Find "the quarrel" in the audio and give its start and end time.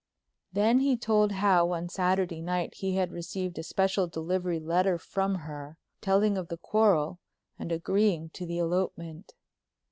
6.47-7.19